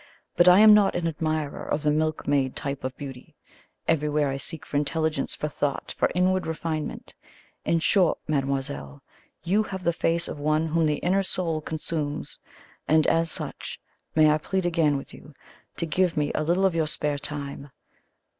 But 0.35 0.47
I 0.47 0.57
am 0.61 0.73
not 0.73 0.95
an 0.95 1.07
admirer 1.07 1.61
of 1.63 1.83
the 1.83 1.91
milkmaid 1.91 2.55
type 2.55 2.83
of 2.83 2.97
beauty. 2.97 3.35
Everywhere 3.87 4.29
I 4.29 4.37
seek 4.37 4.65
for 4.65 4.75
intelligence, 4.75 5.35
for 5.35 5.47
thought, 5.47 5.93
for 5.95 6.09
inward 6.15 6.47
refinement 6.47 7.13
in 7.65 7.77
short, 7.81 8.17
mademoiselle, 8.27 9.03
you 9.43 9.61
have 9.61 9.83
the 9.83 9.93
face 9.93 10.27
of 10.27 10.39
one 10.39 10.65
whom 10.65 10.87
the 10.87 10.95
inner 11.05 11.21
soul 11.21 11.61
consumes, 11.61 12.39
and, 12.87 13.05
as 13.05 13.29
such, 13.29 13.79
may 14.15 14.31
I 14.31 14.39
plead 14.39 14.65
again 14.65 14.97
with 14.97 15.13
you 15.13 15.35
to 15.77 15.85
give 15.85 16.17
me 16.17 16.31
a 16.33 16.41
little 16.41 16.65
of 16.65 16.73
your 16.73 16.87
spare 16.87 17.19
time? 17.19 17.69